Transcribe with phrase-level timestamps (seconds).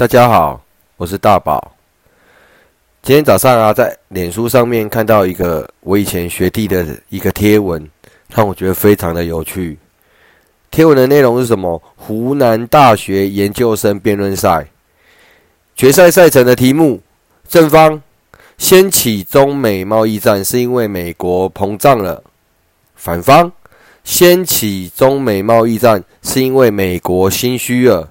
[0.00, 0.58] 大家好，
[0.96, 1.72] 我是大宝。
[3.02, 7.86] 今天早上啊，在脸书上面看到一个我以前学弟的一个贴文，
[8.34, 9.78] 让我觉得非常的有趣。
[10.70, 11.82] 贴文的内容是什么？
[11.96, 14.66] 湖南大学研究生辩论赛
[15.76, 17.02] 决赛赛程的题目：
[17.46, 18.02] 正方
[18.56, 22.22] 掀起中美贸易战是因为美国膨胀了；
[22.94, 23.52] 反方
[24.02, 28.08] 掀起中美贸易战是因为美国心虚了。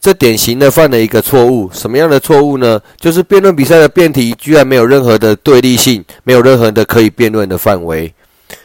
[0.00, 2.80] 这典型的犯了一个错误，什么样的错误呢？
[2.98, 8.10] 就是辩论比赛的辩题居然没有任何的对立性，没有任何的可以辩论的范围。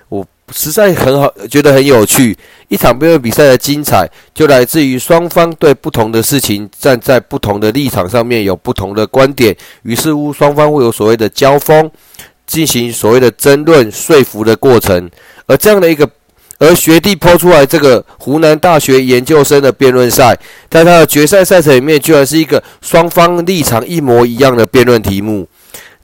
[0.08, 2.38] 我实在很好，觉得很有趣。
[2.70, 11.92] 一场辩论比赛的精彩，就来自于双方对不同的事情站在不同的立场上面有不同的观点，于是乎双方会有所谓的交锋，
[12.48, 15.12] 进行所谓的争论、说服的过程，
[15.48, 16.10] 而这样的一个。
[16.58, 20.38] 而学弟抛出来这个湖南大学研究生的辩论赛，
[20.70, 25.48] 在他的决赛赛程里面，居然是一个双方立场一模一样的辩论题目。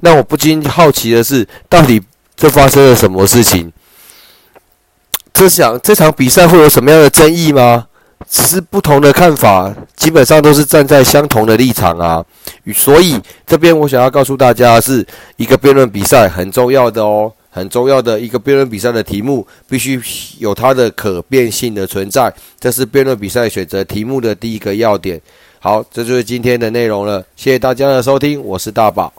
[0.01, 2.01] 那我不禁好奇的是，到底
[2.35, 3.71] 这发生了什么事情？
[5.33, 7.87] 这想这场比赛会有什么样的争议吗？
[8.29, 12.23] 只是不同的看法，基本上都是站在相同的立场啊。
[12.73, 15.05] 所以这边我想要告诉大家，是
[15.37, 17.31] 一个辩论比赛很重要的哦。
[17.53, 20.01] 很重要的一个辩论比赛的题目，必须
[20.39, 25.21] 有它的可变性的存在，这是辩论比赛选择题目的第一个要点。
[25.59, 29.13] 好，这就是今天的内容了，谢谢大家的收听，我是大宝。